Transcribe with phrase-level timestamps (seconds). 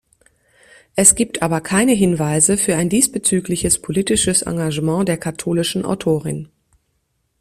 [0.95, 6.47] Es gibt aber keine Hinweise für ein diesbezügliches politisches Engagement der katholischen Autorin.